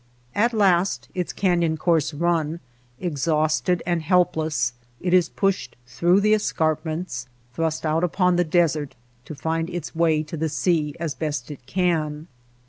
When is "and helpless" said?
3.85-4.73